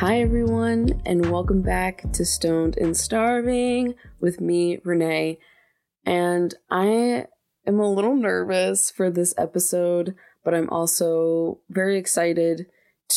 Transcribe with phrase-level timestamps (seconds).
[0.00, 5.38] Hi, everyone, and welcome back to Stoned and Starving with me, Renee.
[6.06, 7.26] And I
[7.66, 12.64] am a little nervous for this episode, but I'm also very excited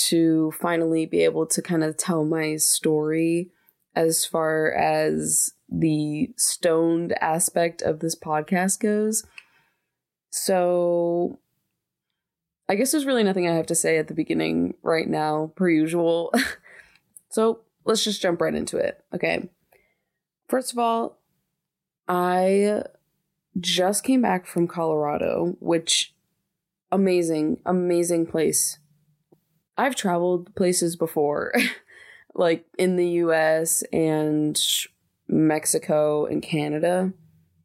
[0.09, 3.50] to finally be able to kind of tell my story
[3.95, 9.23] as far as the stoned aspect of this podcast goes.
[10.31, 11.40] So,
[12.68, 15.70] I guess there's really nothing I have to say at the beginning right now, per
[15.70, 16.34] usual.
[17.34, 19.04] so, let's just jump right into it.
[19.12, 19.50] Okay.
[20.48, 21.18] First of all,
[22.08, 22.84] I
[23.60, 26.14] just came back from Colorado, which
[26.91, 28.77] amazing, amazing place.
[29.76, 31.54] I've traveled places before,
[32.36, 34.62] like in the US and
[35.27, 37.13] Mexico and Canada.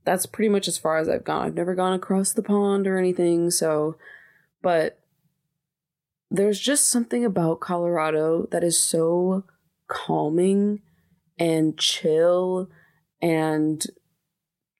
[0.04, 1.44] That's pretty much as far as I've gone.
[1.44, 3.96] I've never gone across the pond or anything, so
[4.62, 4.98] but
[6.30, 9.44] there's just something about Colorado that is so
[9.88, 10.80] calming
[11.38, 12.70] and chill
[13.20, 13.84] and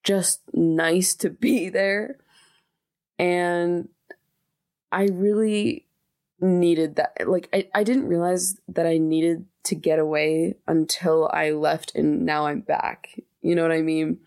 [0.05, 2.19] just nice to be there.
[3.19, 3.89] And
[4.93, 5.87] I really
[6.41, 7.29] needed that.
[7.29, 12.25] Like, I, I didn't realize that I needed to get away until I left and
[12.25, 13.21] now I'm back.
[13.43, 14.21] You know what I mean?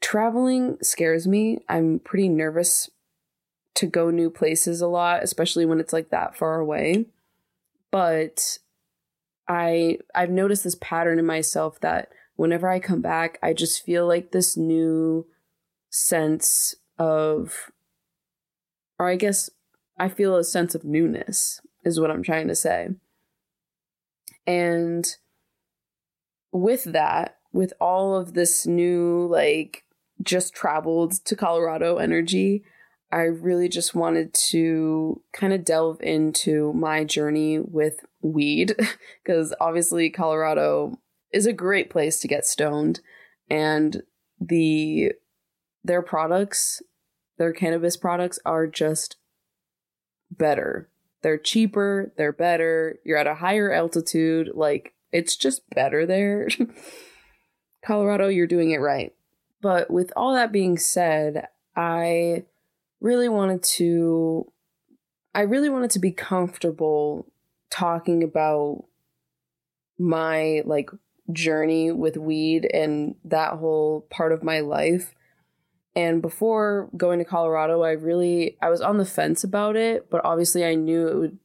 [0.00, 1.58] Traveling scares me.
[1.68, 2.90] I'm pretty nervous
[3.74, 7.06] to go new places a lot, especially when it's like that far away.
[7.90, 8.58] But
[9.48, 14.06] I I've noticed this pattern in myself that whenever I come back, I just feel
[14.06, 15.26] like this new
[15.90, 17.70] sense of
[18.98, 19.50] or I guess
[19.98, 22.90] I feel a sense of newness is what I'm trying to say.
[24.46, 25.06] And
[26.52, 29.84] with that, with all of this new, like,
[30.22, 32.64] just traveled to Colorado energy,
[33.10, 38.74] I really just wanted to kind of delve into my journey with weed
[39.24, 40.98] because obviously Colorado
[41.32, 43.00] is a great place to get stoned
[43.50, 44.02] and
[44.40, 45.12] the
[45.84, 46.82] their products,
[47.38, 49.16] their cannabis products are just
[50.30, 50.88] better.
[51.22, 56.48] They're cheaper, they're better, you're at a higher altitude, like it's just better there.
[57.84, 59.14] Colorado, you're doing it right.
[59.60, 62.44] But with all that being said, I
[63.00, 64.52] really wanted to
[65.34, 67.26] I really wanted to be comfortable
[67.70, 68.84] talking about
[69.98, 70.90] my like
[71.32, 75.14] journey with weed and that whole part of my life
[75.98, 80.24] and before going to Colorado, I really I was on the fence about it, but
[80.24, 81.38] obviously I knew it would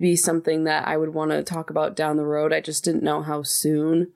[0.00, 2.50] be something that I would want to talk about down the road.
[2.50, 4.12] I just didn't know how soon.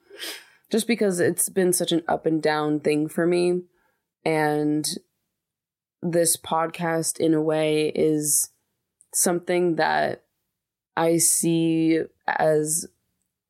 [0.71, 3.65] Just because it's been such an up and down thing for me
[4.25, 4.89] and
[6.01, 8.49] this podcast in a way is
[9.13, 10.22] something that
[10.97, 12.87] I see as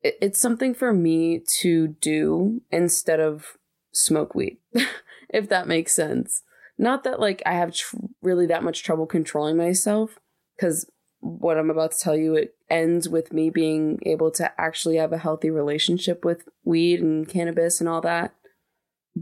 [0.01, 3.57] it's something for me to do instead of
[3.91, 4.57] smoke weed.
[5.29, 6.43] if that makes sense.
[6.77, 10.19] Not that like I have tr- really that much trouble controlling myself
[10.59, 10.85] cuz
[11.19, 15.13] what I'm about to tell you it ends with me being able to actually have
[15.13, 18.35] a healthy relationship with weed and cannabis and all that.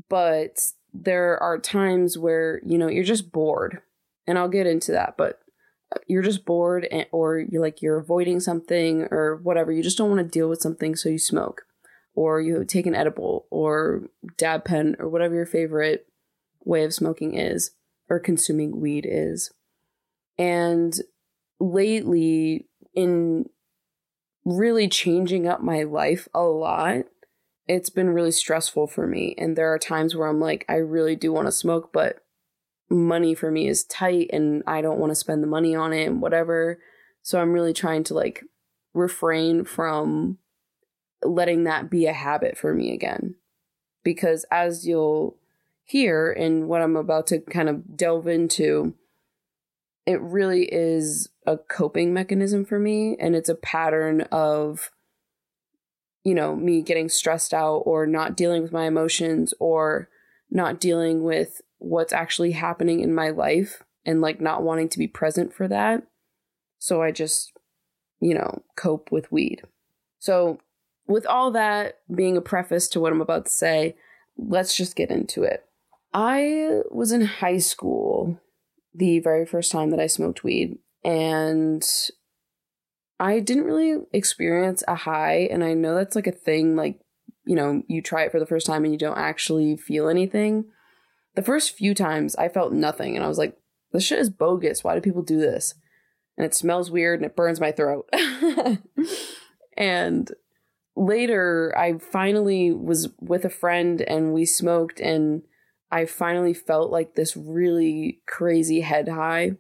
[0.10, 0.60] But
[0.94, 3.82] there are times where, you know, you're just bored.
[4.28, 5.41] And I'll get into that, but
[6.08, 9.72] you're just bored and, or you're like you're avoiding something or whatever.
[9.72, 11.64] You just don't want to deal with something so you smoke
[12.14, 14.04] or you take an edible or
[14.38, 16.08] dab pen or whatever your favorite
[16.64, 17.72] way of smoking is
[18.10, 19.52] or consuming weed is.
[20.38, 20.94] And
[21.60, 23.50] lately, in
[24.44, 27.06] really changing up my life a lot,
[27.68, 29.36] it's been really stressful for me.
[29.38, 32.24] And there are times where I'm like, I really do want to smoke, but
[32.92, 36.08] money for me is tight and I don't want to spend the money on it
[36.08, 36.80] and whatever.
[37.24, 38.44] So I'm really trying to like
[38.94, 40.38] refrain from
[41.24, 43.36] letting that be a habit for me again.
[44.04, 45.38] Because as you'll
[45.84, 48.96] hear in what I'm about to kind of delve into,
[50.06, 53.16] it really is a coping mechanism for me.
[53.20, 54.92] And it's a pattern of,
[56.24, 60.10] you know, me getting stressed out or not dealing with my emotions or
[60.50, 65.08] not dealing with what's actually happening in my life and like not wanting to be
[65.08, 66.04] present for that.
[66.78, 67.54] So I just,
[68.20, 69.64] you know, cope with weed.
[70.20, 70.60] So
[71.08, 73.96] with all that being a preface to what I'm about to say,
[74.38, 75.66] let's just get into it.
[76.14, 78.40] I was in high school
[78.94, 81.84] the very first time that I smoked weed, and
[83.20, 85.48] I didn't really experience a high.
[85.50, 87.00] And I know that's like a thing, like,
[87.46, 90.66] you know, you try it for the first time and you don't actually feel anything.
[91.36, 93.58] The first few times I felt nothing, and I was like,
[93.92, 94.84] this shit is bogus.
[94.84, 95.76] Why do people do this?
[96.38, 98.10] And it smells weird and it burns my throat.
[99.78, 100.32] and
[100.96, 105.44] later, I finally was with a friend and we smoked, and
[105.92, 109.58] I finally felt like this really crazy head high.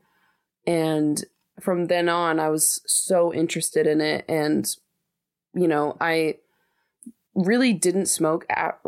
[0.65, 1.23] And
[1.59, 4.25] from then on, I was so interested in it.
[4.29, 4.67] And,
[5.53, 6.37] you know, I
[7.35, 8.79] really didn't smoke at,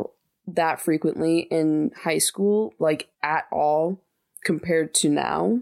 [0.48, 4.02] that frequently in high school, like at all,
[4.44, 5.62] compared to now.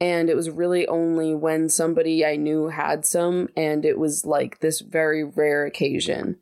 [0.00, 4.58] And it was really only when somebody I knew had some, and it was like
[4.58, 6.38] this very rare occasion.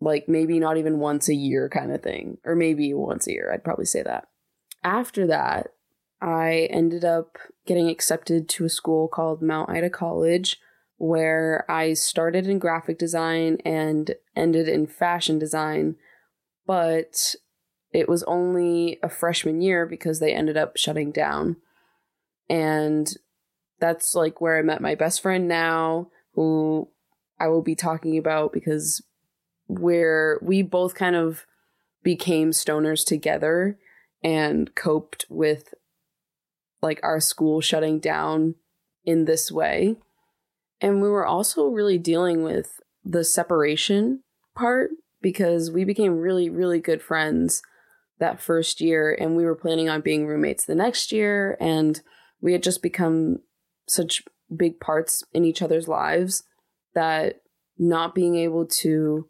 [0.00, 3.50] Like maybe not even once a year kind of thing, or maybe once a year,
[3.52, 4.28] I'd probably say that.
[4.84, 5.72] After that,
[6.20, 10.60] I ended up getting accepted to a school called Mount Ida College,
[10.96, 15.96] where I started in graphic design and ended in fashion design,
[16.66, 17.34] but
[17.92, 21.56] it was only a freshman year because they ended up shutting down.
[22.48, 23.12] And
[23.80, 26.88] that's like where I met my best friend now, who
[27.38, 29.02] I will be talking about because
[29.66, 31.46] where we both kind of
[32.02, 33.78] became stoners together
[34.22, 35.74] and coped with
[36.82, 38.54] like our school shutting down
[39.04, 39.96] in this way.
[40.84, 44.22] And we were also really dealing with the separation
[44.54, 44.90] part
[45.22, 47.62] because we became really, really good friends
[48.18, 51.56] that first year and we were planning on being roommates the next year.
[51.58, 52.02] And
[52.42, 53.38] we had just become
[53.88, 56.42] such big parts in each other's lives
[56.94, 57.40] that
[57.78, 59.26] not being able to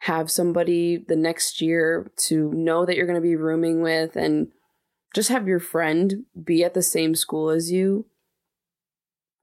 [0.00, 4.48] have somebody the next year to know that you're going to be rooming with and
[5.14, 8.04] just have your friend be at the same school as you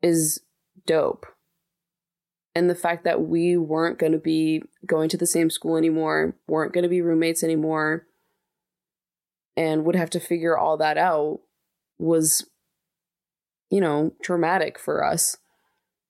[0.04, 0.42] is
[0.86, 1.26] dope.
[2.54, 6.36] And the fact that we weren't going to be going to the same school anymore,
[6.48, 8.06] weren't going to be roommates anymore,
[9.56, 11.40] and would have to figure all that out
[11.98, 12.46] was,
[13.70, 15.38] you know, traumatic for us.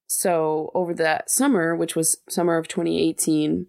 [0.08, 3.68] So, over that summer, which was summer of 2018,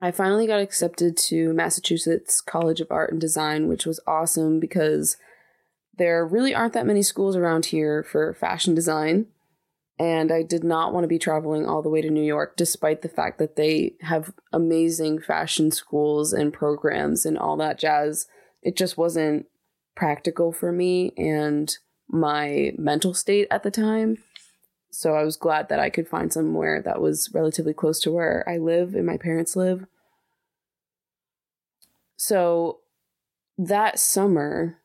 [0.00, 5.16] I finally got accepted to Massachusetts College of Art and Design, which was awesome because
[5.98, 9.26] there really aren't that many schools around here for fashion design
[10.00, 13.02] and I did not want to be traveling all the way to New York, despite
[13.02, 18.26] the fact that they have amazing fashion schools and programs and all that jazz.
[18.62, 19.44] It just wasn't
[19.94, 21.76] practical for me and
[22.08, 24.16] my mental state at the time.
[24.90, 28.42] So I was glad that I could find somewhere that was relatively close to where
[28.48, 29.84] I live and my parents live.
[32.16, 32.78] So
[33.58, 34.79] that summer,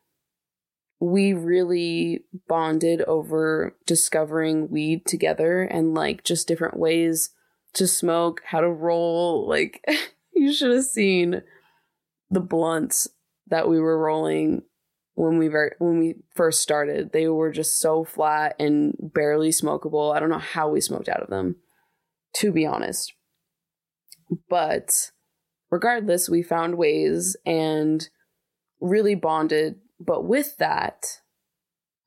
[1.06, 7.30] we really bonded over discovering weed together and like just different ways
[7.74, 9.48] to smoke, how to roll.
[9.48, 9.86] Like,
[10.34, 11.44] you should have seen
[12.32, 13.08] the blunts
[13.48, 14.64] that we were rolling
[15.14, 17.12] when we ver- when we first started.
[17.12, 20.16] They were just so flat and barely smokable.
[20.16, 21.58] I don't know how we smoked out of them,
[22.38, 23.14] to be honest.
[24.50, 25.12] But
[25.70, 28.10] regardless, we found ways and
[28.82, 31.22] really bonded but with that,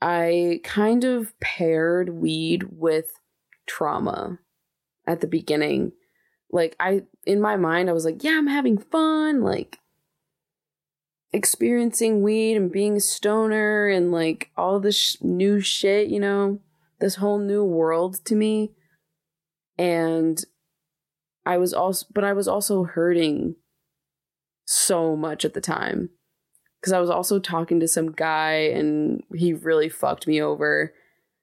[0.00, 3.12] I kind of paired weed with
[3.67, 4.38] trauma
[5.06, 5.93] at the beginning.
[6.50, 9.79] Like I in my mind I was like, yeah, I'm having fun, like
[11.32, 16.61] experiencing weed and being a stoner and like all this sh- new shit, you know,
[17.00, 18.73] this whole new world to me.
[19.76, 20.42] And
[21.45, 23.57] I was also but I was also hurting
[24.64, 26.11] so much at the time
[26.80, 30.94] because I was also talking to some guy and he really fucked me over.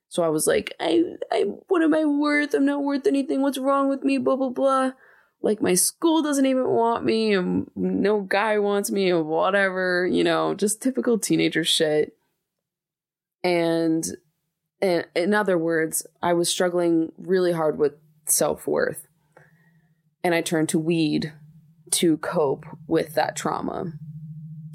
[0.07, 2.53] So I was like, I, I, what am I worth?
[2.53, 3.41] I'm not worth anything.
[3.41, 4.17] What's wrong with me?
[4.17, 4.91] Blah blah blah.
[5.41, 10.07] Like my school doesn't even want me, and no guy wants me, or whatever.
[10.07, 12.15] You know, just typical teenager shit.
[13.43, 14.03] And,
[14.81, 17.93] and in other words, I was struggling really hard with
[18.25, 19.05] self worth,
[20.23, 21.33] and I turned to weed
[21.91, 23.93] to cope with that trauma.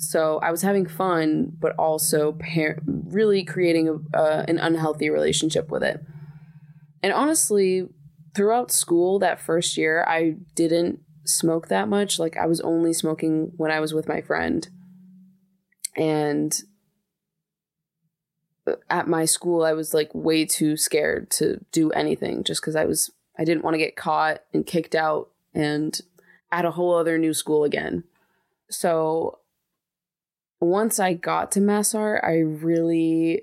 [0.00, 5.70] So I was having fun, but also par- really creating a, uh, an unhealthy relationship
[5.70, 6.02] with it.
[7.02, 7.86] And honestly,
[8.34, 12.18] throughout school that first year, I didn't smoke that much.
[12.18, 14.66] Like I was only smoking when I was with my friend.
[15.98, 16.58] And
[18.88, 22.86] at my school, I was like way too scared to do anything just because I
[22.86, 26.00] was, I didn't want to get caught and kicked out and
[26.50, 28.04] at a whole other new school again.
[28.70, 29.40] So
[30.60, 33.42] once I got to MassArt, I really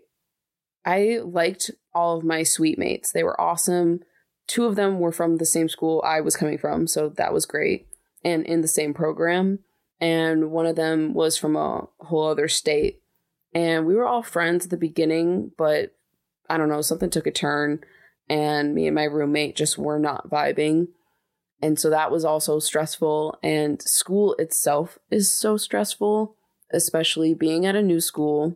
[0.86, 3.12] I liked all of my suite mates.
[3.12, 4.02] They were awesome.
[4.48, 7.46] Two of them were from the same school I was coming from, so that was
[7.46, 7.88] great.
[8.24, 9.60] And in the same program.
[10.00, 13.02] And one of them was from a whole other state.
[13.54, 15.96] And we were all friends at the beginning, but
[16.50, 17.82] I don't know, something took a turn
[18.30, 20.88] and me and my roommate just were not vibing.
[21.62, 23.38] And so that was also stressful.
[23.42, 26.37] And school itself is so stressful,
[26.72, 28.56] especially being at a new school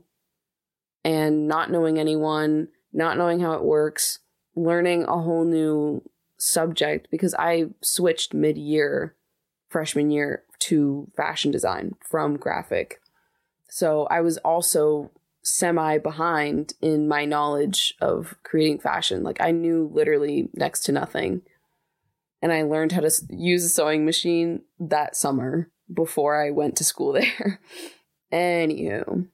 [1.04, 4.20] and not knowing anyone, not knowing how it works,
[4.56, 6.04] learning a whole new
[6.38, 9.16] subject because I switched mid year,
[9.70, 13.02] freshman year, to fashion design from graphic.
[13.70, 15.12] So I was also
[15.44, 19.24] semi behind in my knowledge of creating fashion.
[19.24, 21.42] Like I knew literally next to nothing
[22.42, 26.84] and I learned how to use a sewing machine that summer before I went to
[26.84, 27.60] school there.
[28.32, 29.28] Anywho,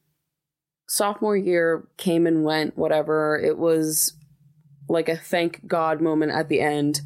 [0.87, 3.39] sophomore year came and went, whatever.
[3.39, 4.13] It was
[4.89, 7.01] like a thank God moment at the end.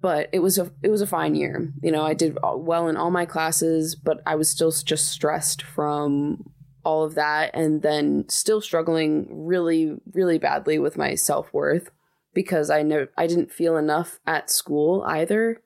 [0.00, 1.72] But it was a it was a fine year.
[1.80, 5.62] You know, I did well in all my classes, but I was still just stressed
[5.62, 6.50] from
[6.84, 11.90] all of that and then still struggling really really badly with my self-worth
[12.34, 15.62] because I know I didn't feel enough at school either.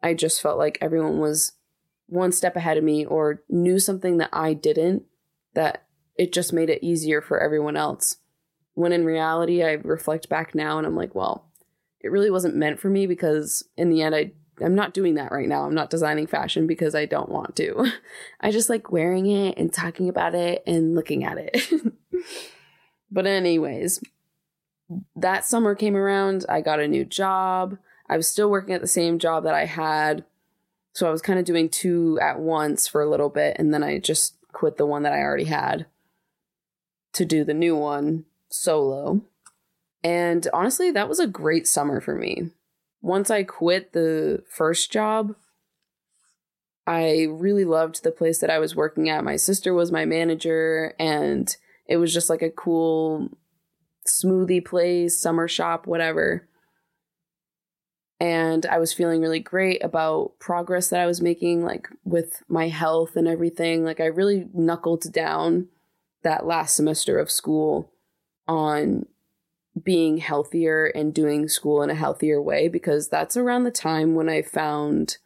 [0.00, 1.52] I just felt like everyone was
[2.12, 5.04] one step ahead of me or knew something that I didn't
[5.54, 8.16] that it just made it easier for everyone else.
[8.74, 11.50] When in reality I reflect back now and I'm like, well,
[12.00, 15.32] it really wasn't meant for me because in the end I I'm not doing that
[15.32, 15.64] right now.
[15.64, 17.90] I'm not designing fashion because I don't want to.
[18.40, 21.72] I just like wearing it and talking about it and looking at it.
[23.10, 24.00] but anyways,
[25.16, 27.78] that summer came around, I got a new job.
[28.08, 30.24] I was still working at the same job that I had.
[30.92, 33.82] So I was kind of doing two at once for a little bit, and then
[33.82, 35.86] I just quit the one that I already had
[37.14, 39.22] to do the new one solo.
[40.04, 42.50] And honestly, that was a great summer for me.
[43.00, 45.34] Once I quit the first job,
[46.86, 49.24] I really loved the place that I was working at.
[49.24, 51.54] My sister was my manager, and
[51.86, 53.28] it was just like a cool
[54.06, 56.48] smoothie place, summer shop, whatever.
[58.22, 62.68] And I was feeling really great about progress that I was making, like with my
[62.68, 63.84] health and everything.
[63.84, 65.66] Like, I really knuckled down
[66.22, 67.90] that last semester of school
[68.46, 69.06] on
[69.82, 74.28] being healthier and doing school in a healthier way because that's around the time when
[74.28, 75.16] I found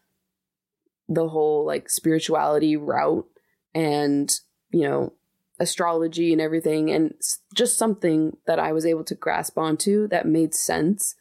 [1.07, 3.29] the whole like spirituality route
[3.75, 5.12] and, you know,
[5.61, 7.12] astrology and everything, and
[7.55, 11.15] just something that I was able to grasp onto that made sense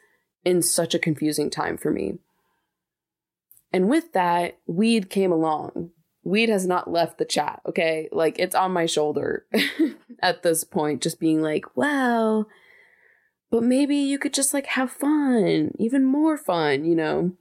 [0.45, 2.19] in such a confusing time for me.
[3.73, 5.89] And with that, weed came along.
[6.23, 8.07] Weed has not left the chat, okay?
[8.11, 9.45] Like it's on my shoulder
[10.21, 12.45] at this point, just being like, wow,
[13.51, 17.33] but maybe you could just like have fun, even more fun, you know?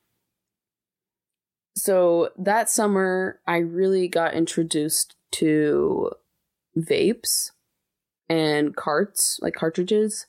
[1.77, 6.13] So that summer, I really got introduced to
[6.77, 7.51] vapes
[8.29, 10.27] and carts, like cartridges.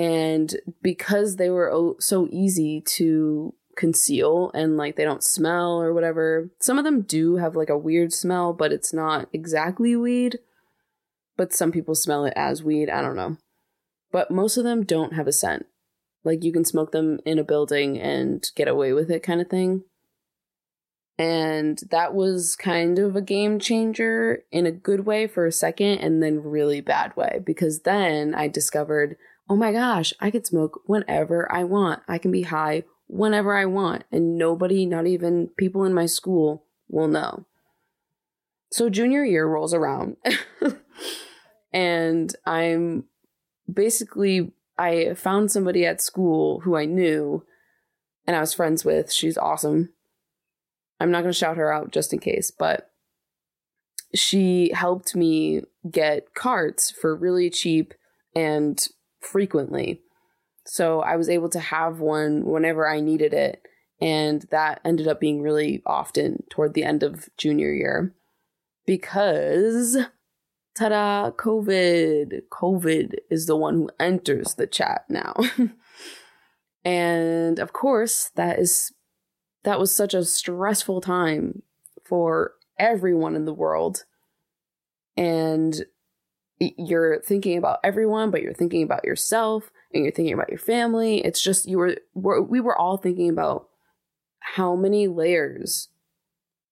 [0.00, 6.48] And because they were so easy to conceal and like they don't smell or whatever,
[6.58, 10.38] some of them do have like a weird smell, but it's not exactly weed.
[11.36, 12.88] But some people smell it as weed.
[12.88, 13.36] I don't know.
[14.10, 15.66] But most of them don't have a scent.
[16.24, 19.48] Like you can smoke them in a building and get away with it, kind of
[19.48, 19.84] thing.
[21.18, 25.98] And that was kind of a game changer in a good way for a second
[25.98, 29.18] and then really bad way because then I discovered,
[29.50, 32.02] oh my gosh, I could smoke whenever I want.
[32.08, 36.64] I can be high whenever I want and nobody, not even people in my school,
[36.88, 37.44] will know.
[38.70, 40.16] So junior year rolls around
[41.72, 43.04] and I'm
[43.72, 47.44] basically I found somebody at school who I knew
[48.26, 49.12] and I was friends with.
[49.12, 49.90] She's awesome
[51.00, 52.90] I'm not going to shout her out just in case, but
[54.14, 57.94] she helped me get carts for really cheap
[58.36, 58.86] and
[59.20, 60.00] frequently.
[60.66, 63.62] So I was able to have one whenever I needed it.
[64.00, 68.14] And that ended up being really often toward the end of junior year
[68.86, 69.98] because,
[70.76, 72.40] ta da, COVID.
[72.50, 75.34] COVID is the one who enters the chat now.
[76.84, 78.92] and of course, that is
[79.64, 81.62] that was such a stressful time
[82.04, 84.04] for everyone in the world.
[85.16, 85.84] And
[86.60, 91.24] you're thinking about everyone, but you're thinking about yourself and you're thinking about your family.
[91.24, 93.68] It's just you were, were we were all thinking about
[94.40, 95.88] how many layers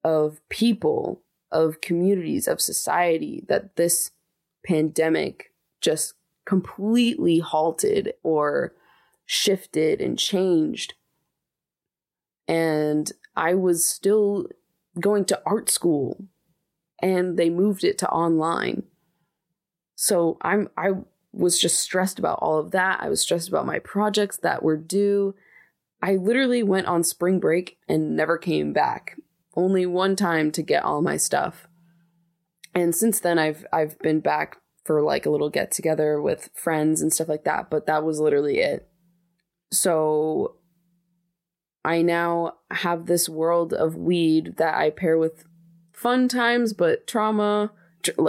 [0.05, 4.11] of people, of communities, of society that this
[4.65, 6.15] pandemic just
[6.45, 8.75] completely halted or
[9.27, 10.95] shifted and changed
[12.49, 14.47] and I was still
[14.99, 16.25] going to art school
[17.01, 18.85] and they moved it to online.
[20.01, 20.91] So I'm I
[21.33, 23.03] was just stressed about all of that.
[23.03, 25.35] I was stressed about my projects that were due.
[26.01, 29.17] I literally went on spring break and never came back.
[29.57, 31.67] Only one time to get all my stuff.
[32.77, 37.03] And since then I've I've been back for like a little get together with friends
[37.03, 38.89] and stuff like that, but that was literally it.
[39.73, 40.59] So
[41.85, 45.45] I now have this world of weed that I pair with
[45.93, 47.73] fun times, but trauma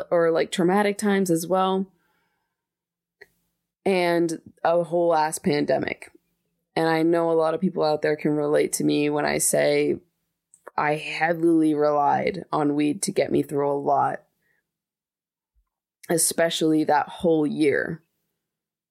[0.09, 1.87] or like traumatic times as well.
[3.85, 6.11] And a whole ass pandemic.
[6.75, 9.37] And I know a lot of people out there can relate to me when I
[9.37, 9.97] say
[10.77, 14.23] I heavily relied on weed to get me through a lot,
[16.09, 18.03] especially that whole year.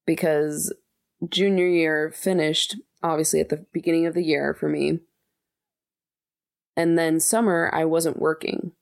[0.07, 0.73] Because
[1.29, 5.01] junior year finished obviously at the beginning of the year for me.
[6.77, 8.73] And then summer, I wasn't working.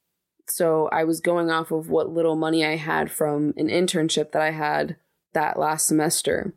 [0.49, 4.43] So I was going off of what little money I had from an internship that
[4.43, 4.97] I had
[5.33, 6.55] that last semester.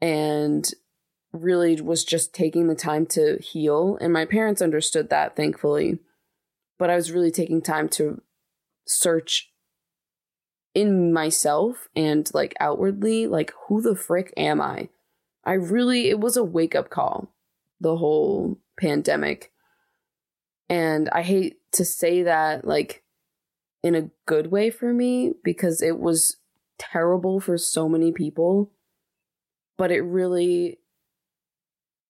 [0.00, 0.70] And
[1.32, 3.98] really was just taking the time to heal.
[4.00, 5.98] And my parents understood that, thankfully.
[6.78, 8.20] But I was really taking time to
[8.86, 9.50] search
[10.74, 14.90] in myself and like outwardly, like, who the frick am I?
[15.44, 17.32] I really, it was a wake up call,
[17.80, 19.52] the whole pandemic.
[20.68, 23.02] And I hate to say that, like,
[23.82, 26.38] in a good way for me because it was
[26.78, 28.72] terrible for so many people.
[29.78, 30.78] But it really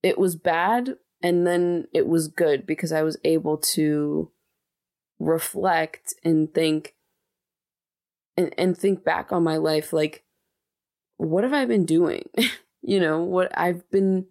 [0.03, 4.31] it was bad and then it was good because I was able to
[5.19, 6.95] reflect and think
[8.37, 10.23] and, and think back on my life like
[11.17, 12.29] what have I been doing?
[12.83, 14.27] you know, what I've been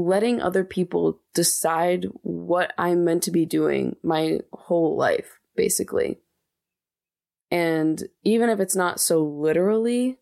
[0.00, 6.18] letting other people decide what I'm meant to be doing my whole life, basically.
[7.50, 10.18] And even if it's not so literally,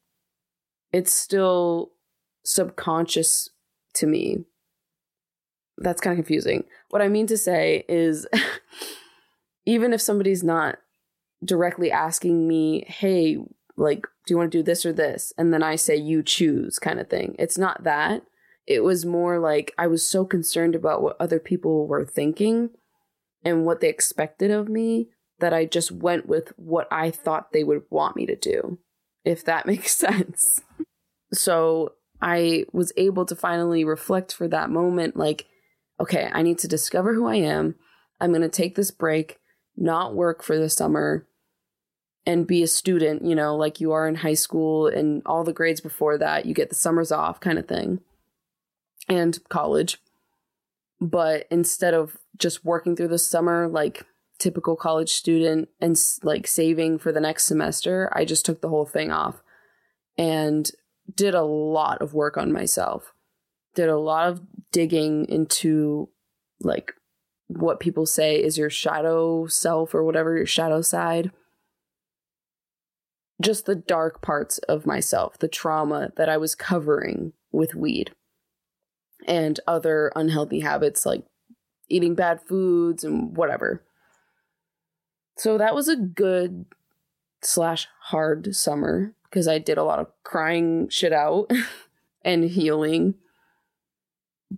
[0.93, 1.93] it's still
[2.45, 3.51] subconscious
[3.95, 4.39] to me.
[5.77, 6.65] That's kind of confusing.
[6.91, 8.27] What I mean to say is,
[9.67, 10.79] even if somebody's not
[11.45, 13.39] directly asking me, hey,
[13.77, 15.33] like, do you want to do this or this?
[15.39, 17.37] And then I say, you choose kind of thing.
[17.39, 18.23] It's not that.
[18.69, 22.69] It was more like I was so concerned about what other people were thinking
[23.43, 27.65] and what they expected of me that I just went with what I thought they
[27.65, 28.79] would want me to do,
[29.25, 30.61] if that makes sense.
[31.33, 35.47] So I was able to finally reflect for that moment like,
[35.99, 37.75] okay, I need to discover who I am.
[38.21, 39.39] I'm going to take this break,
[39.79, 41.27] not work for the summer,
[42.27, 45.55] and be a student, you know, like you are in high school and all the
[45.55, 46.45] grades before that.
[46.45, 48.01] You get the summers off kind of thing
[49.09, 49.99] and college.
[51.01, 54.05] But instead of just working through the summer like
[54.39, 58.87] typical college student and like saving for the next semester, I just took the whole
[58.87, 59.43] thing off
[60.17, 60.71] and
[61.15, 63.13] did a lot of work on myself.
[63.75, 64.41] Did a lot of
[64.73, 66.09] digging into
[66.61, 66.93] like
[67.47, 71.31] what people say is your shadow self or whatever, your shadow side.
[73.41, 78.13] Just the dark parts of myself, the trauma that I was covering with weed
[79.29, 81.23] and other unhealthy habits like
[81.89, 83.85] eating bad foods and whatever.
[85.37, 86.65] So that was a good
[87.43, 91.51] slash hard summer because I did a lot of crying shit out
[92.25, 93.15] and healing.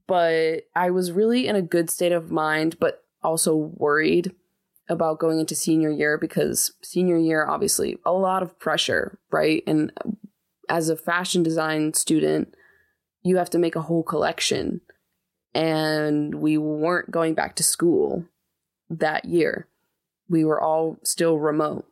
[0.07, 4.33] But I was really in a good state of mind, but also worried
[4.89, 9.63] about going into senior year because senior year, obviously, a lot of pressure, right?
[9.67, 9.93] And
[10.69, 12.55] as a fashion design student,
[13.23, 14.81] you have to make a whole collection.
[15.55, 18.25] And we weren't going back to school
[18.89, 19.69] that year.
[20.29, 21.87] We were all still remote.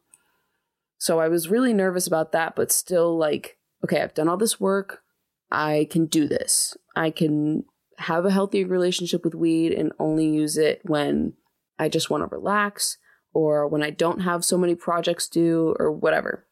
[0.99, 4.61] So I was really nervous about that, but still like, okay, I've done all this
[4.61, 5.03] work.
[5.51, 6.77] I can do this.
[6.95, 7.64] I can
[7.99, 11.35] have a healthy relationship with weed and only use it when
[11.79, 12.99] I just want to relax
[13.33, 16.47] or when I don't have so many projects due or whatever.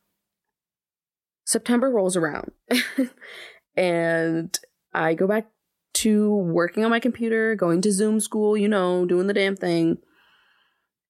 [1.45, 2.53] September rolls around
[3.77, 4.59] and
[4.97, 5.49] I go back
[5.95, 9.99] to working on my computer, going to Zoom school, you know, doing the damn thing.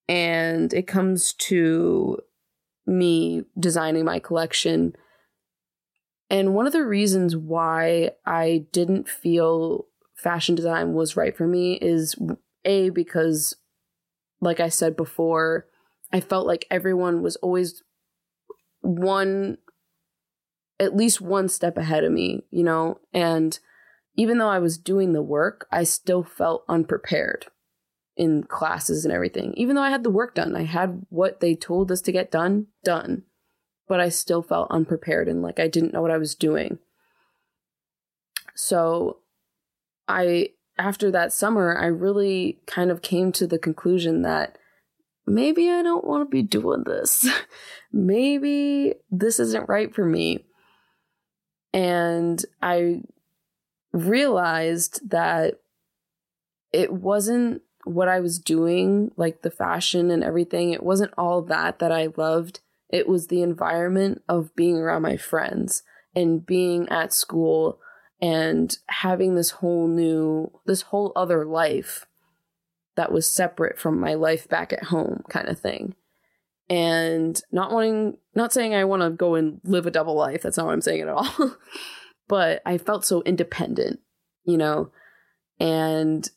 [0.09, 2.19] And it comes to
[2.87, 4.95] me designing my collection.
[6.31, 11.75] And one of the reasons why I didn't feel fashion design was right for me
[11.75, 12.17] is
[12.65, 13.57] A, because,
[14.41, 15.67] like I said before,
[16.13, 17.83] I felt like everyone was always
[18.81, 19.59] one,
[20.79, 23.01] at least one step ahead of me, you know?
[23.13, 23.59] And
[24.17, 27.47] even though I was doing the work, I still felt unprepared
[28.17, 29.53] in classes and everything.
[29.57, 32.31] Even though I had the work done, I had what they told us to get
[32.31, 33.25] done, done.
[33.89, 36.79] But I still felt unprepared and like I didn't know what I was doing.
[38.55, 39.19] So
[40.09, 44.59] I after that summer, I really kind of came to the conclusion that
[45.27, 47.29] maybe I don't want to be doing this.
[47.93, 50.47] maybe this isn't right for me.
[51.73, 53.03] And I
[53.97, 55.61] realized that
[56.73, 61.79] it wasn't what I was doing, like the fashion and everything, it wasn't all that
[61.79, 62.61] that I loved.
[62.89, 65.83] It was the environment of being around my friends
[66.15, 67.79] and being at school
[68.21, 72.07] and having this whole new, this whole other life
[72.97, 75.95] that was separate from my life back at home, kind of thing.
[76.69, 80.43] And not wanting, not saying I want to go and live a double life.
[80.43, 81.29] That's not what I'm saying at all.
[82.29, 84.01] but I felt so independent,
[84.45, 84.91] you know,
[85.59, 86.29] and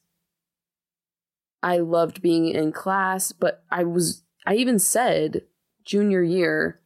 [1.62, 5.43] I loved being in class, but I was, I even said
[5.84, 6.80] junior year,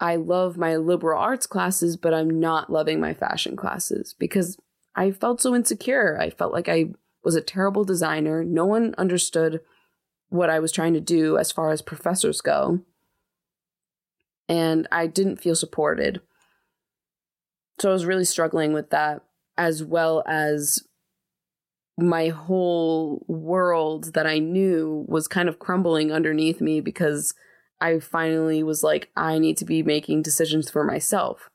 [0.00, 4.58] I love my liberal arts classes, but I'm not loving my fashion classes because
[4.94, 6.18] I felt so insecure.
[6.20, 6.86] I felt like I
[7.24, 8.44] was a terrible designer.
[8.44, 9.60] No one understood
[10.28, 12.80] what I was trying to do as far as professors go.
[14.48, 16.20] And I didn't feel supported.
[17.82, 19.22] So I was really struggling with that,
[19.58, 20.86] as well as
[21.98, 27.34] my whole world that I knew was kind of crumbling underneath me because
[27.80, 31.50] I finally was like, I need to be making decisions for myself.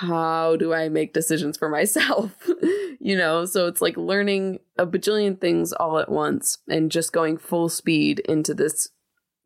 [0.00, 2.32] How do I make decisions for myself?
[3.00, 7.38] you know, so it's like learning a bajillion things all at once and just going
[7.38, 8.88] full speed into this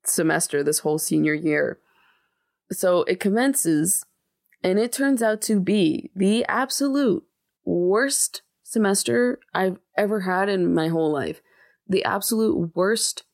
[0.07, 1.79] semester, this whole senior year.
[2.71, 4.07] So it commences,
[4.63, 7.25] and it turns out to be the absolute
[7.65, 11.41] worst semester I've ever had in my whole life.
[11.89, 13.25] The absolute worst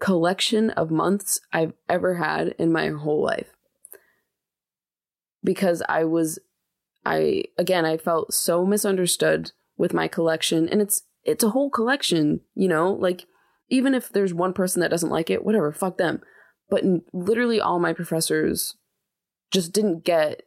[0.00, 3.50] collection of months I've ever had in my whole life.
[5.44, 6.38] Because I was
[7.04, 12.40] I again I felt so misunderstood with my collection and it's it's a whole collection,
[12.54, 13.26] you know, like
[13.68, 16.20] even if there's one person that doesn't like it, whatever, fuck them.
[16.68, 16.82] But
[17.12, 18.76] literally all my professors
[19.52, 20.42] just didn't get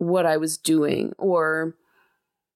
[0.00, 1.76] what I was doing or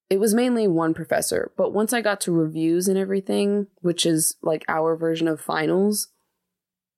[0.08, 4.36] it was mainly one professor, but once I got to reviews and everything, which is
[4.42, 6.08] like our version of finals,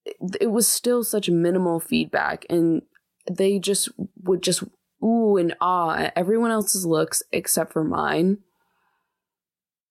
[0.04, 2.82] it, it was still such minimal feedback and
[3.28, 3.88] they just
[4.22, 4.62] would just
[5.04, 8.38] ooh and ah at everyone else's looks except for mine.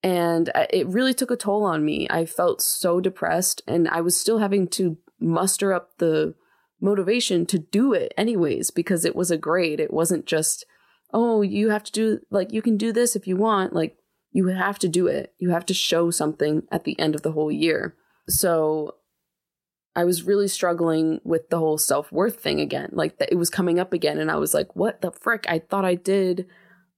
[0.02, 2.06] And it really took a toll on me.
[2.08, 6.34] I felt so depressed and I was still having to muster up the
[6.80, 9.80] motivation to do it anyways because it was a grade.
[9.80, 10.64] It wasn't just
[11.12, 13.72] oh, you have to do, like, you can do this if you want.
[13.72, 13.96] Like,
[14.32, 15.32] you have to do it.
[15.38, 17.96] You have to show something at the end of the whole year.
[18.28, 18.96] So
[19.94, 22.90] I was really struggling with the whole self worth thing again.
[22.92, 24.18] Like, that it was coming up again.
[24.18, 25.46] And I was like, what the frick?
[25.48, 26.46] I thought I did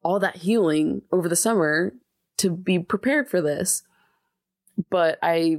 [0.03, 1.93] all that healing over the summer
[2.39, 3.83] to be prepared for this.
[4.91, 5.59] But I,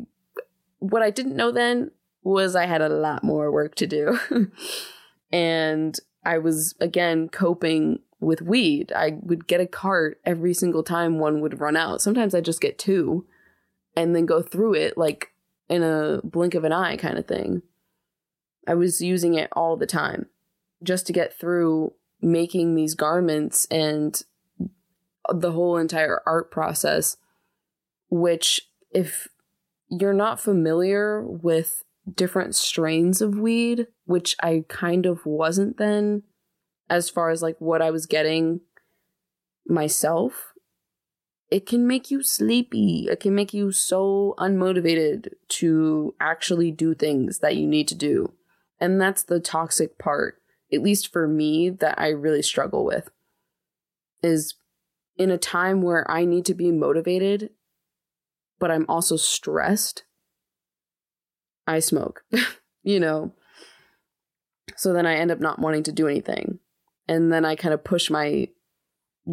[0.80, 1.92] what I didn't know then
[2.24, 4.20] was I had a lot more work to do.
[5.32, 8.92] and I was again coping with weed.
[8.96, 12.02] I would get a cart every single time one would run out.
[12.02, 13.26] Sometimes I just get two
[13.96, 15.34] and then go through it like
[15.70, 17.62] in a blink of an eye kind of thing.
[18.68, 20.28] I was using it all the time
[20.84, 24.22] just to get through making these garments and
[25.34, 27.18] the whole entire art process,
[28.10, 29.28] which, if
[29.90, 31.84] you're not familiar with
[32.16, 36.24] different strains of weed, which I kind of wasn't then,
[36.90, 38.62] as far as like what I was getting
[39.68, 40.54] myself,
[41.52, 43.08] it can make you sleepy.
[43.10, 48.34] It can make you so unmotivated to actually do things that you need to do.
[48.80, 50.42] And that's the toxic part,
[50.72, 53.10] at least for me, that I really struggle with.
[54.22, 54.56] Is
[55.18, 57.50] in a time where I need to be motivated,
[58.60, 60.04] but I'm also stressed,
[61.70, 62.24] I smoke,
[62.84, 63.34] you know?
[64.76, 66.60] So then I end up not wanting to do anything.
[67.08, 68.50] And then I kind of push my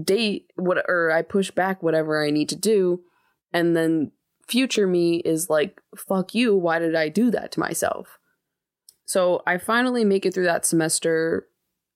[0.05, 3.01] date what or I push back whatever I need to do.
[3.53, 4.13] And then
[4.47, 8.19] future me is like fuck you why did I do that to myself?
[9.05, 11.49] So I finally make it through that semester.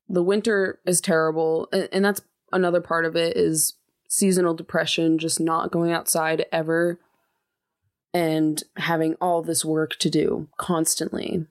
[0.09, 2.23] The winter is terrible and, and that's
[2.53, 3.75] another part of it is
[4.09, 6.99] seasonal depression just not going outside ever
[8.13, 11.47] and having all this work to do constantly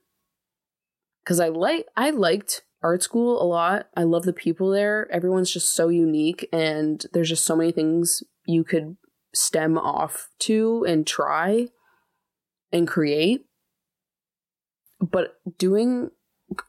[1.25, 3.87] cuz I like I liked art school a lot.
[3.95, 5.07] I love the people there.
[5.11, 8.97] Everyone's just so unique, and there's just so many things you could
[9.33, 11.67] stem off to and try
[12.71, 13.45] and create.
[14.99, 16.11] But doing,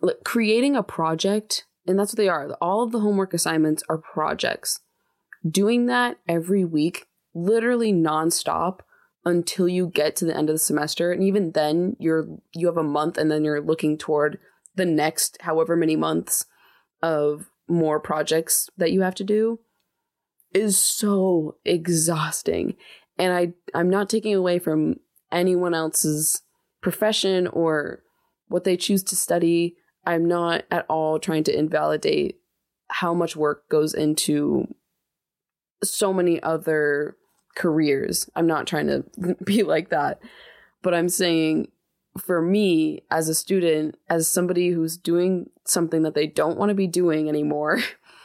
[0.00, 2.50] like creating a project, and that's what they are.
[2.60, 4.80] All of the homework assignments are projects.
[5.48, 8.80] doing that every week, literally nonstop
[9.24, 12.78] until you get to the end of the semester and even then you're you have
[12.78, 14.38] a month and then you're looking toward
[14.76, 16.46] the next however many months
[17.02, 19.60] of more projects that you have to do
[20.52, 22.76] is so exhausting.
[23.18, 24.96] And i i'm not taking away from
[25.30, 26.42] anyone else's
[26.80, 28.02] profession or
[28.48, 29.76] what they choose to study.
[30.04, 32.40] I'm not at all trying to invalidate
[32.88, 34.66] how much work goes into
[35.84, 37.16] so many other
[37.54, 38.28] careers.
[38.36, 40.20] I'm not trying to be like that,
[40.82, 41.68] but I'm saying
[42.18, 46.74] for me as a student, as somebody who's doing something that they don't want to
[46.74, 47.80] be doing anymore,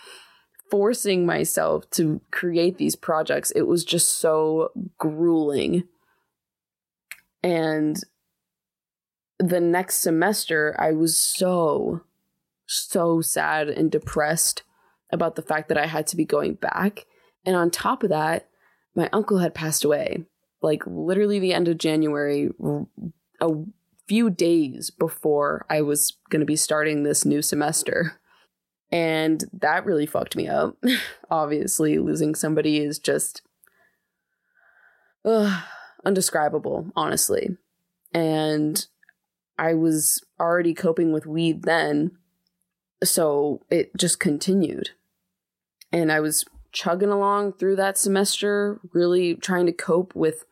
[0.72, 5.84] forcing myself to create these projects, it was just so grueling.
[7.44, 8.00] And
[9.38, 12.02] the next semester, I was so,
[12.66, 14.64] so sad and depressed
[15.12, 17.06] about the fact that I had to be going back.
[17.46, 18.48] And on top of that,
[18.96, 20.26] my uncle had passed away,
[20.62, 22.50] like literally the end of January,
[23.42, 23.52] a
[24.08, 28.20] few days before I was going to be starting this new semester.
[28.92, 30.78] And that really fucked me up.
[31.30, 33.42] Obviously, losing somebody is just
[35.26, 35.64] ugh,
[36.06, 37.58] undescribable, honestly.
[38.14, 38.86] And
[39.58, 42.12] I was already coping with weed then,
[43.04, 44.92] so it just continued.
[45.92, 50.46] And I was chugging along through that semester, really trying to cope with,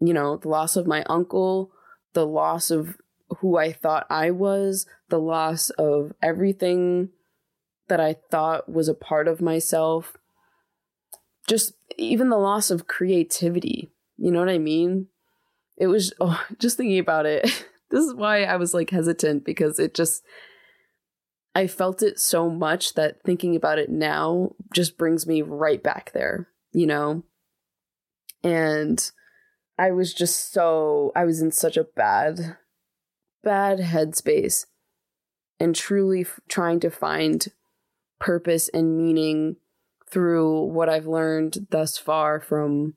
[0.00, 1.70] you know, the loss of my uncle,
[2.12, 2.98] the loss of
[3.38, 7.10] who I thought I was, the loss of everything
[7.88, 10.16] that I thought was a part of myself.
[11.46, 13.92] Just even the loss of creativity.
[14.16, 15.06] You know what I mean?
[15.76, 17.44] It was, oh, just thinking about it.
[17.90, 20.24] this is why I was like hesitant because it just,
[21.54, 26.12] I felt it so much that thinking about it now just brings me right back
[26.12, 27.22] there, you know?
[28.42, 29.10] And
[29.78, 32.56] I was just so, I was in such a bad,
[33.42, 34.66] bad headspace
[35.60, 37.46] and truly f- trying to find
[38.18, 39.56] purpose and meaning
[40.10, 42.94] through what I've learned thus far from,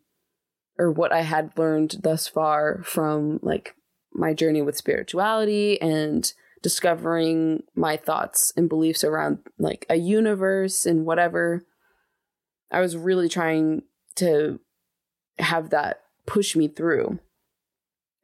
[0.80, 3.76] or what I had learned thus far from like
[4.14, 6.34] my journey with spirituality and
[6.68, 11.66] discovering my thoughts and beliefs around like a universe and whatever.
[12.70, 13.84] I was really trying
[14.16, 14.60] to
[15.40, 17.20] have that push me through.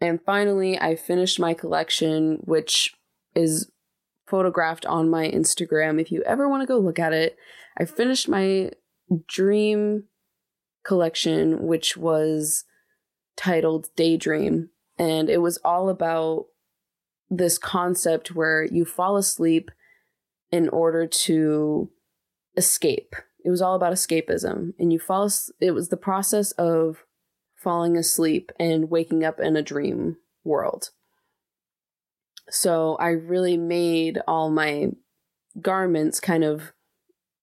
[0.02, 2.94] And finally, I finished my collection, which
[3.34, 3.72] is
[4.28, 7.38] photographed on my Instagram if you ever want to go look at it.
[7.78, 8.72] I finished my
[9.26, 10.04] dream
[10.84, 12.66] collection, which was
[13.38, 14.68] titled Daydream.
[15.00, 16.48] And it was all about
[17.38, 19.72] this concept where you fall asleep
[20.52, 21.90] in order to
[22.56, 23.16] escape.
[23.44, 24.74] It was all about escapism.
[24.80, 27.04] And you fall, it was the process of
[27.56, 30.92] falling asleep and waking up in a dream world.
[32.50, 34.92] So I really made all my
[35.60, 36.74] garments kind of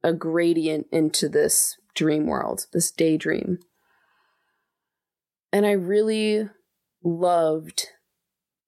[0.02, 3.58] a gradient into this dream world, this daydream.
[5.52, 6.48] And I really
[7.02, 7.88] loved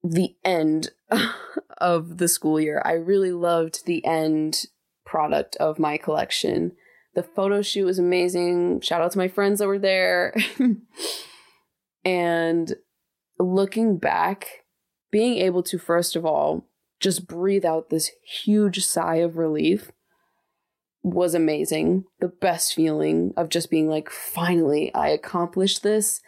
[0.02, 0.90] the end
[1.78, 2.82] of the school year.
[2.84, 4.64] I really loved the end
[5.04, 6.72] product of my collection.
[7.14, 8.80] The photo shoot was amazing.
[8.80, 10.34] Shout out to my friends that were there.
[12.04, 12.74] and
[13.38, 14.64] looking back,
[15.10, 16.66] being able to, first of all,
[17.00, 18.10] just breathe out this
[18.44, 19.90] huge sigh of relief
[21.02, 22.04] was amazing.
[22.20, 26.20] The best feeling of just being like, finally, I accomplished this.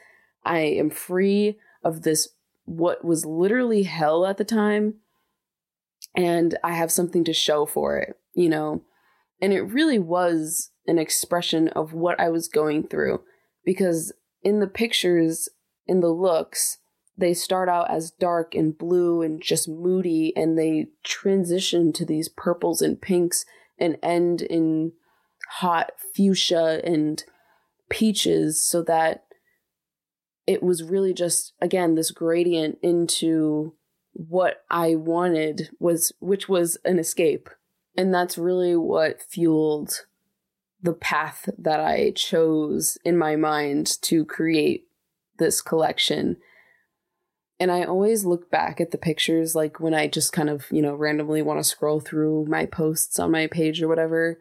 [0.44, 2.29] I am free of this
[2.64, 4.94] what was literally hell at the time
[6.14, 8.83] and I have something to show for it, you know.
[9.40, 13.22] And it really was an expression of what I was going through
[13.64, 15.48] because in the pictures,
[15.87, 16.79] in the looks,
[17.16, 22.29] they start out as dark and blue and just moody and they transition to these
[22.29, 23.44] purples and pinks
[23.79, 24.92] and end in
[25.59, 27.24] hot fuchsia and
[27.88, 29.24] peaches so that
[30.46, 33.74] it was really just again this gradient into
[34.14, 37.50] what I wanted was which was an escape.
[37.96, 40.07] And that's really what fueled
[40.83, 44.87] the path that I chose in my mind to create
[45.38, 46.37] this collection.
[47.59, 50.83] And I always look back at the pictures like when I just kind of, you
[50.83, 54.40] know, randomly want to scroll through my posts on my page or whatever.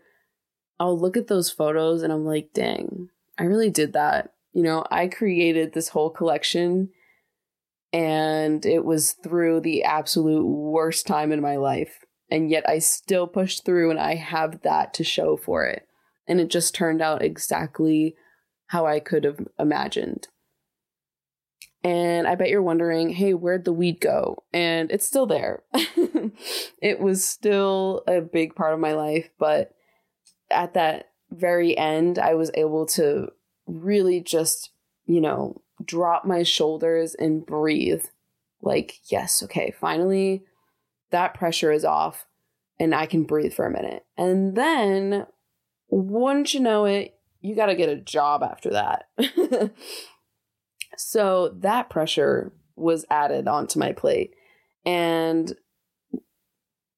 [0.80, 4.33] I'll look at those photos and I'm like, dang, I really did that.
[4.54, 6.90] You know, I created this whole collection
[7.92, 12.00] and it was through the absolute worst time in my life.
[12.30, 15.88] And yet I still pushed through and I have that to show for it.
[16.28, 18.16] And it just turned out exactly
[18.68, 20.28] how I could have imagined.
[21.84, 24.44] And I bet you're wondering, hey, where'd the weed go?
[24.54, 25.64] And it's still there.
[25.74, 29.74] it was still a big part of my life, but
[30.50, 33.30] at that very end, I was able to
[33.68, 34.72] really just,
[35.06, 38.06] you know, drop my shoulders and breathe.
[38.62, 40.46] Like, yes, okay, finally
[41.14, 42.26] that pressure is off
[42.80, 44.04] and I can breathe for a minute.
[44.18, 45.28] And then,
[45.90, 49.06] wouldn't you know it, you got to get a job after that.
[50.98, 54.34] so that pressure was added onto my plate.
[54.86, 55.54] And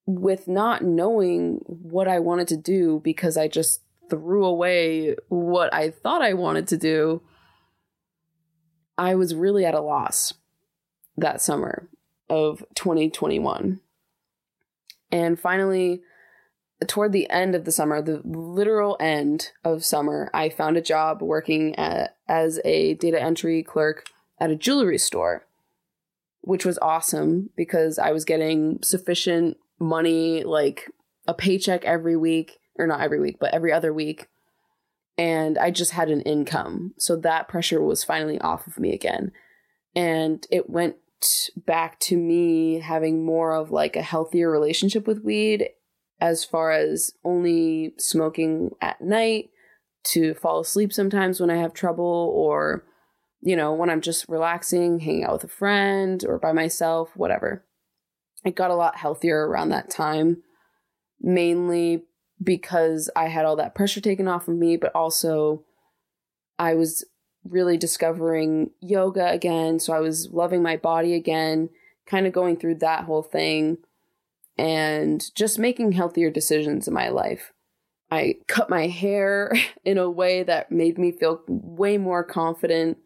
[0.08, 5.90] with not knowing what I wanted to do because I just threw away what I
[5.90, 7.22] thought I wanted to do,
[8.98, 10.34] I was really at a loss
[11.18, 11.90] that summer
[12.30, 13.80] of 2021.
[15.12, 16.02] And finally,
[16.88, 21.22] toward the end of the summer, the literal end of summer, I found a job
[21.22, 24.06] working at, as a data entry clerk
[24.40, 25.46] at a jewelry store,
[26.42, 30.92] which was awesome because I was getting sufficient money, like
[31.28, 34.28] a paycheck every week, or not every week, but every other week.
[35.18, 36.94] And I just had an income.
[36.98, 39.32] So that pressure was finally off of me again.
[39.96, 40.98] And it went
[41.56, 45.70] back to me having more of like a healthier relationship with weed
[46.20, 49.50] as far as only smoking at night
[50.04, 52.84] to fall asleep sometimes when I have trouble or
[53.42, 57.66] you know when I'm just relaxing, hanging out with a friend or by myself, whatever.
[58.44, 60.44] It got a lot healthier around that time
[61.20, 62.04] mainly
[62.44, 65.64] because I had all that pressure taken off of me but also
[66.58, 67.06] I was
[67.46, 69.80] really discovering yoga again.
[69.80, 71.70] So I was loving my body again,
[72.06, 73.78] kind of going through that whole thing
[74.58, 77.52] and just making healthier decisions in my life.
[78.10, 79.54] I cut my hair
[79.86, 82.98] in a way that made me feel way more confident.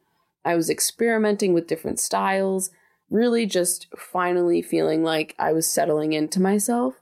[0.46, 2.70] I was experimenting with different styles,
[3.10, 6.96] really just finally feeling like I was settling into myself.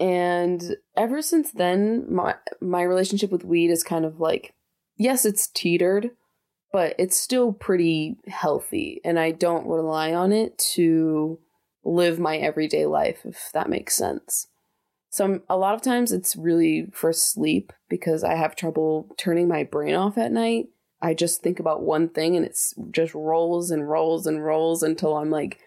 [0.00, 4.54] And ever since then, my my relationship with weed is kind of like
[4.96, 6.10] yes, it's teetered,
[6.72, 9.00] but it's still pretty healthy.
[9.04, 11.38] And I don't rely on it to
[11.84, 14.48] live my everyday life, if that makes sense.
[15.10, 19.62] So a lot of times it's really for sleep because I have trouble turning my
[19.62, 20.66] brain off at night.
[21.00, 25.16] I just think about one thing and it's just rolls and rolls and rolls until
[25.16, 25.60] I'm like,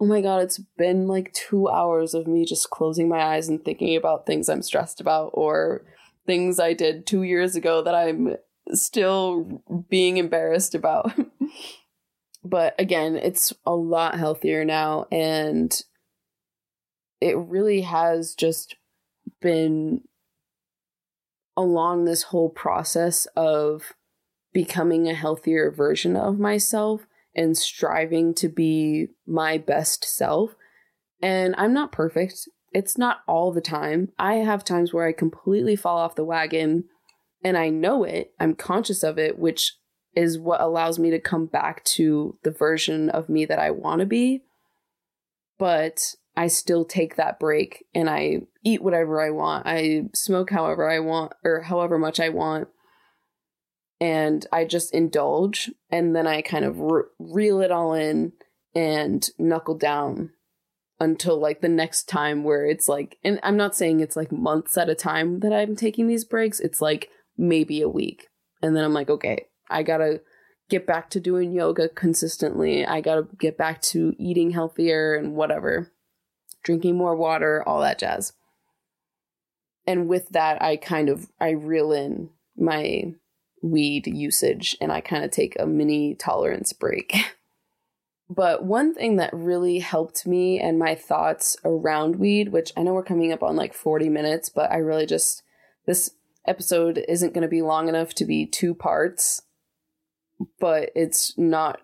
[0.00, 3.62] oh my god, it's been like two hours of me just closing my eyes and
[3.62, 5.82] thinking about things I'm stressed about or
[6.26, 8.36] things I did two years ago that I'm
[8.72, 11.12] still being embarrassed about.
[12.44, 15.78] but again, it's a lot healthier now and
[17.20, 18.76] it really has just
[19.42, 20.02] been
[21.56, 23.92] along this whole process of
[24.54, 30.54] becoming a healthier version of myself and striving to be my best self.
[31.22, 32.48] And I'm not perfect.
[32.72, 34.10] It's not all the time.
[34.18, 36.84] I have times where I completely fall off the wagon
[37.42, 39.74] and I know it, I'm conscious of it, which
[40.14, 44.00] is what allows me to come back to the version of me that I want
[44.00, 44.42] to be.
[45.58, 49.66] But I still take that break and I eat whatever I want.
[49.66, 52.68] I smoke however I want or however much I want.
[54.00, 58.32] And I just indulge and then I kind of re- reel it all in
[58.74, 60.30] and knuckle down
[60.98, 64.78] until like the next time where it's like, and I'm not saying it's like months
[64.78, 66.60] at a time that I'm taking these breaks.
[66.60, 68.28] It's like maybe a week.
[68.62, 70.20] And then I'm like, okay, I gotta
[70.68, 72.86] get back to doing yoga consistently.
[72.86, 75.90] I gotta get back to eating healthier and whatever,
[76.62, 78.34] drinking more water, all that jazz.
[79.86, 83.14] And with that, I kind of I reel in my
[83.62, 87.14] weed usage and I kind of take a mini tolerance break.
[88.30, 92.94] but one thing that really helped me and my thoughts around weed, which I know
[92.94, 95.42] we're coming up on like 40 minutes, but I really just
[95.86, 96.12] this
[96.46, 99.42] episode isn't going to be long enough to be two parts,
[100.58, 101.80] but it's not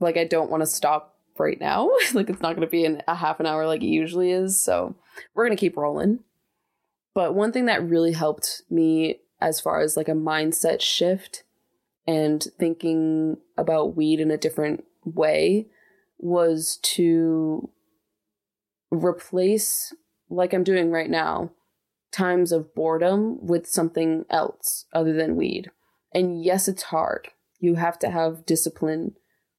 [0.00, 1.90] like I don't want to stop right now.
[2.14, 4.62] like it's not going to be in a half an hour like it usually is.
[4.62, 4.94] So
[5.34, 6.20] we're going to keep rolling.
[7.14, 11.44] But one thing that really helped me as far as like a mindset shift
[12.06, 15.66] and thinking about weed in a different way
[16.18, 17.70] was to
[18.90, 19.94] replace
[20.28, 21.50] like I'm doing right now
[22.12, 25.70] times of boredom with something else other than weed.
[26.14, 27.28] And yes, it's hard.
[27.58, 29.14] You have to have discipline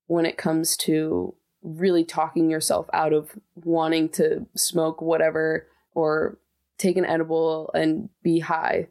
[0.07, 6.37] when it comes to really talking yourself out of wanting to smoke whatever or
[6.77, 8.87] take an edible and be high.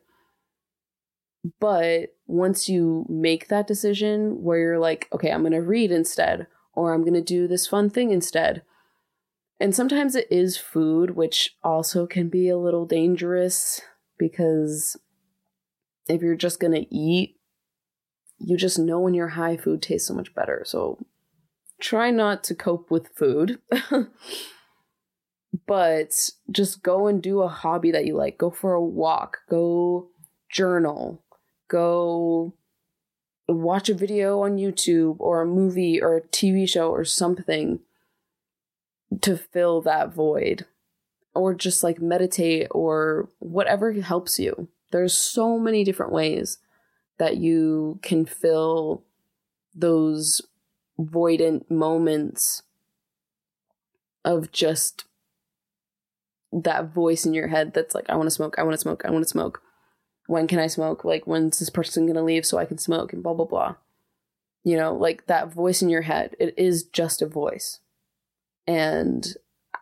[1.61, 6.47] But once you make that decision where you're like, okay, I'm going to read instead,
[6.75, 8.63] or I'm going to do this fun thing instead.
[9.59, 13.81] And sometimes it is food, which also can be a little dangerous
[14.19, 14.97] because
[16.09, 17.37] if you're just going to eat,
[18.39, 20.63] you just know when you're high, food tastes so much better.
[20.65, 21.05] So
[21.81, 23.61] try not to cope with food.
[25.67, 28.39] but just go and do a hobby that you like.
[28.39, 30.09] Go for a walk, go
[30.51, 31.23] journal,
[31.73, 32.53] go
[33.49, 37.81] watch a video on YouTube or a movie or a TV show or something
[39.23, 40.67] to fill that void.
[41.35, 44.69] Or just like meditate or whatever helps you.
[44.91, 46.59] There's so many different ways
[47.19, 49.03] that you can fill
[49.75, 50.43] those
[51.01, 52.63] voidant moments
[54.27, 55.05] of just
[56.53, 59.03] that voice in your head that's like, I want to smoke, I want to smoke,
[59.07, 59.63] I want to smoke.
[60.27, 61.05] When can I smoke?
[61.05, 63.75] Like, when's this person going to leave so I can smoke and blah, blah, blah.
[64.65, 67.81] You know, like that voice in your head, it is just a voice.
[68.67, 69.27] And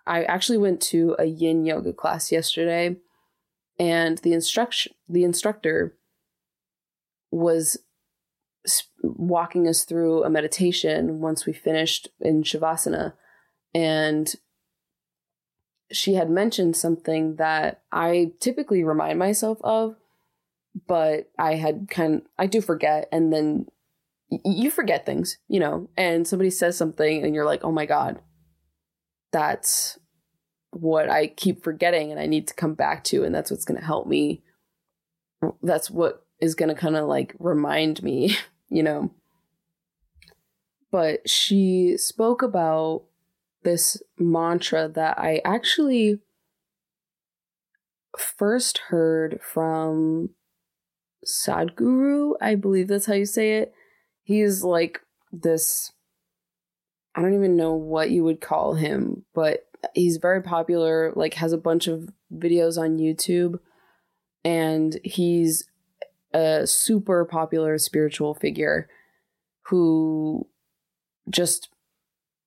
[0.07, 2.97] I actually went to a yin yoga class yesterday
[3.79, 5.97] and the instruction the instructor
[7.31, 7.79] was
[9.03, 13.15] walking us through a meditation once we finished in shavasana
[13.75, 14.35] and
[15.93, 19.97] she had mentioned something that I typically remind myself of,
[20.87, 23.67] but I had kind I do forget and then
[24.45, 28.21] you forget things, you know, and somebody says something and you're like, "Oh my god.
[29.33, 29.99] That's
[30.73, 33.79] what I keep forgetting and I need to come back to and that's what's going
[33.81, 34.43] to help me.
[35.63, 38.37] That's what is going to kind of like remind me,
[38.69, 39.11] you know.
[40.91, 43.05] But she spoke about
[43.63, 46.19] this mantra that I actually
[48.19, 50.31] first heard from
[51.27, 52.35] Sadhguru.
[52.41, 53.73] I believe that's how you say it.
[54.23, 55.01] He's like
[55.33, 55.93] this,
[57.15, 61.53] I don't even know what you would call him, but he's very popular, like, has
[61.53, 63.59] a bunch of videos on YouTube,
[64.45, 65.65] and he's
[66.33, 68.89] a super popular spiritual figure
[69.67, 70.47] who
[71.29, 71.69] just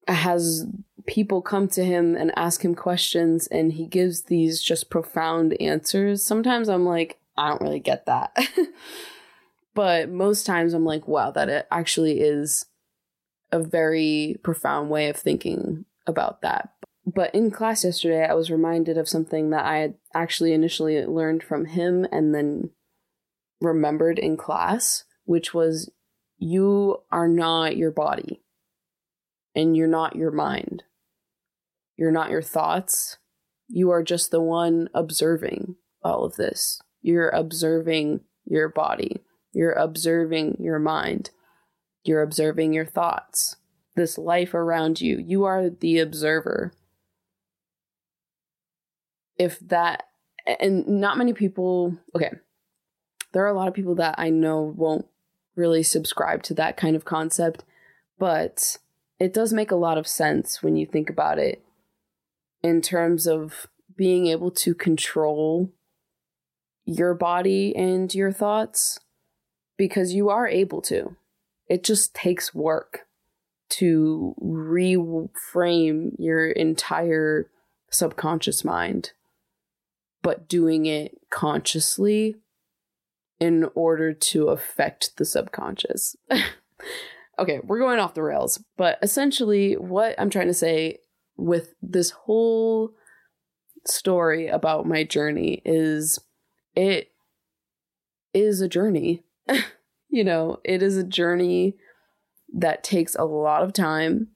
[0.08, 0.66] has
[1.06, 6.26] people come to him and ask him questions and he gives these just profound answers.
[6.26, 8.36] Sometimes I'm like, I don't really get that.
[9.74, 12.66] but most times I'm like, wow, that it actually is
[13.52, 16.70] a very profound way of thinking about that.
[17.06, 21.44] But in class yesterday, I was reminded of something that I had actually initially learned
[21.44, 22.70] from him and then
[23.60, 25.92] remembered in class, which was
[26.38, 28.42] you are not your body
[29.56, 30.84] and you're not your mind.
[31.98, 33.18] You're not your thoughts.
[33.68, 36.82] You are just the one observing all of this.
[37.04, 39.22] You're observing your body.
[39.52, 41.30] You're observing your mind.
[42.04, 43.58] You're observing your thoughts.
[43.96, 45.20] This life around you.
[45.20, 46.74] You are the observer.
[49.38, 50.08] If that,
[50.60, 52.32] and not many people, okay,
[53.34, 55.06] there are a lot of people that I know won't
[55.56, 57.64] really subscribe to that kind of concept,
[58.18, 58.78] but
[59.20, 61.64] it does make a lot of sense when you think about it
[62.64, 65.72] in terms of being able to control
[66.86, 69.00] your body and your thoughts
[69.78, 71.16] because you are able to.
[71.68, 73.02] It just takes work
[73.70, 77.50] to reframe your entire
[77.90, 79.12] subconscious mind,
[80.22, 82.36] but doing it consciously
[83.40, 86.16] in order to affect the subconscious.
[87.40, 91.00] okay, we're going off the rails, but essentially, what I'm trying to say
[91.36, 92.94] with this whole
[93.86, 96.20] story about my journey is
[96.76, 97.12] it
[98.34, 99.24] is a journey.
[100.10, 101.76] you know, it is a journey
[102.54, 104.30] that takes a lot of time,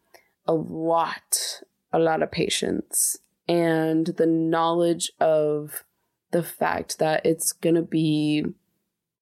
[0.46, 1.62] a lot,
[1.92, 3.18] a lot of patience,
[3.48, 5.84] and the knowledge of
[6.32, 8.44] the fact that it's going to be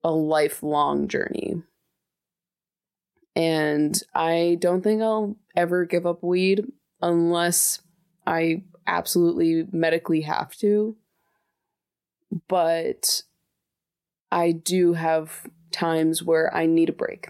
[0.03, 1.61] a lifelong journey.
[3.35, 6.65] And I don't think I'll ever give up weed
[7.01, 7.81] unless
[8.25, 10.95] I absolutely medically have to.
[12.47, 13.23] But
[14.31, 17.29] I do have times where I need a break.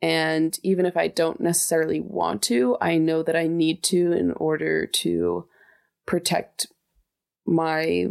[0.00, 4.32] And even if I don't necessarily want to, I know that I need to in
[4.32, 5.48] order to
[6.06, 6.66] protect
[7.46, 8.08] my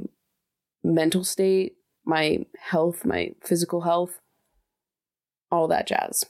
[0.83, 4.19] mental state, my health, my physical health,
[5.51, 6.25] all that jazz.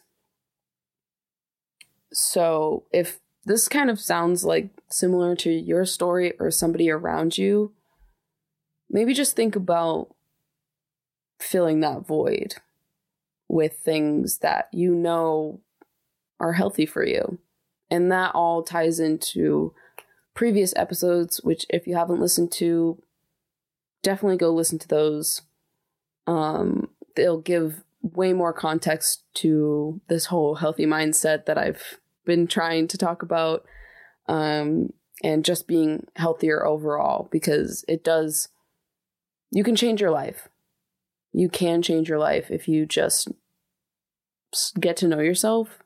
[2.12, 7.72] So if this kind of sounds like similar to your story or somebody around you,
[8.94, 10.16] maybe just think about
[11.40, 12.56] filling that void
[13.50, 15.60] with things that you know
[16.40, 17.40] are healthy for you.
[17.92, 19.74] And that all ties into
[20.34, 23.02] previous episodes, which if you haven't listened to,
[24.02, 25.42] definitely go listen to those.
[26.26, 32.88] Um, they'll give way more context to this whole healthy mindset that I've been trying
[32.88, 33.66] to talk about.
[34.28, 38.50] Um, and just being healthier overall because it does
[39.54, 40.50] you can change your life.
[41.32, 43.28] You can change your life if you just
[44.80, 45.80] get to know yourself,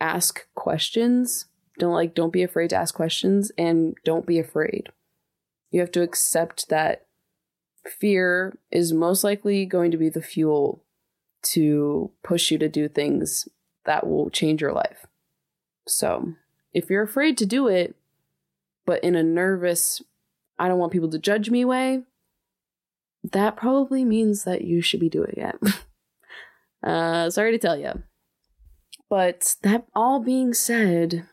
[0.00, 1.46] ask questions.
[1.78, 4.88] Don't like don't be afraid to ask questions and don't be afraid.
[5.70, 7.06] You have to accept that
[7.84, 10.82] fear is most likely going to be the fuel
[11.42, 13.48] to push you to do things
[13.84, 15.06] that will change your life.
[15.86, 16.34] So,
[16.72, 17.96] if you're afraid to do it,
[18.86, 20.00] but in a nervous,
[20.58, 22.02] I don't want people to judge me way,
[23.24, 25.56] that probably means that you should be doing it.
[26.86, 28.02] uh, sorry to tell you.
[29.08, 31.26] But that all being said,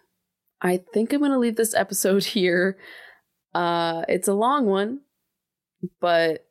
[0.62, 2.78] I think I'm going to leave this episode here.
[3.54, 5.02] Uh, it's a long one,
[6.00, 6.46] but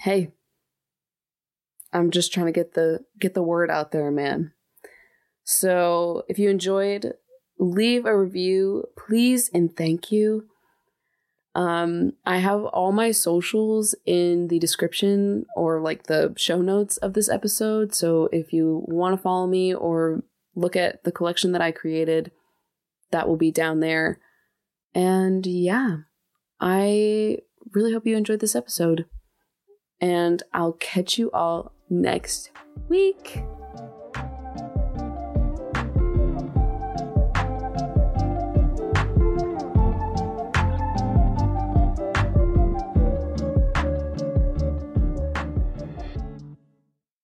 [0.00, 0.32] hey,
[1.92, 4.52] I'm just trying to get the get the word out there, man.
[5.44, 7.14] So, if you enjoyed,
[7.58, 10.48] leave a review, please and thank you.
[11.58, 17.14] Um, I have all my socials in the description or like the show notes of
[17.14, 17.92] this episode.
[17.96, 20.22] So if you want to follow me or
[20.54, 22.30] look at the collection that I created,
[23.10, 24.20] that will be down there.
[24.94, 25.96] And yeah,
[26.60, 27.38] I
[27.74, 29.06] really hope you enjoyed this episode.
[30.00, 32.52] And I'll catch you all next
[32.88, 33.42] week.